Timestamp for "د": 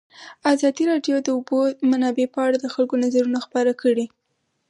1.21-1.23, 1.25-1.29, 2.59-2.65